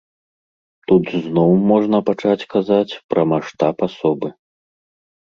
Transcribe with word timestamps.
Тут 0.91 1.05
зноў 1.25 1.51
можна 1.71 1.97
пачаць 2.07 2.47
казаць 2.53 2.93
пра 3.15 3.21
маштаб 3.33 3.85
асобы. 3.87 4.27